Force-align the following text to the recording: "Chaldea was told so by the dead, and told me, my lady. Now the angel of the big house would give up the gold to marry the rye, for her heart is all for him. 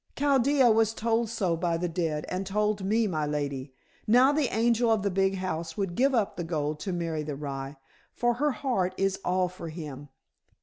"Chaldea 0.15 0.71
was 0.71 0.95
told 0.95 1.29
so 1.29 1.55
by 1.55 1.77
the 1.77 1.87
dead, 1.87 2.25
and 2.27 2.47
told 2.47 2.83
me, 2.83 3.05
my 3.05 3.27
lady. 3.27 3.71
Now 4.07 4.31
the 4.31 4.47
angel 4.51 4.89
of 4.89 5.03
the 5.03 5.11
big 5.11 5.35
house 5.35 5.77
would 5.77 5.93
give 5.93 6.15
up 6.15 6.37
the 6.37 6.43
gold 6.43 6.79
to 6.79 6.91
marry 6.91 7.21
the 7.21 7.35
rye, 7.35 7.77
for 8.11 8.33
her 8.41 8.49
heart 8.49 8.95
is 8.97 9.19
all 9.23 9.47
for 9.47 9.69
him. 9.69 10.09